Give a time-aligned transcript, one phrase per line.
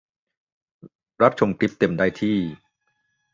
[1.21, 2.37] รับชมคลิปเต็มได้ที่